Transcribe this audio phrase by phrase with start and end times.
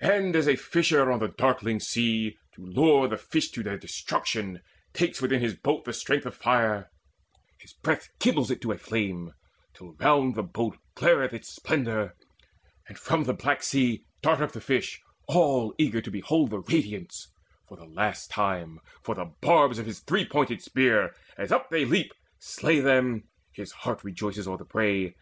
[0.00, 4.62] And as a fisher on the darkling sea, To lure the fish to their destruction,
[4.94, 6.90] takes Within his boat the strength of fire;
[7.60, 9.34] his breath Kindles it to a flame,
[9.74, 12.14] till round the boat Glareth its splendour,
[12.88, 17.28] and from the black sea Dart up the fish all eager to behold The radiance
[17.68, 21.84] for the last time; for the barbs Of his three pointed spear, as up they
[21.84, 25.14] leap, Slay them; his heart rejoices o'er the prey.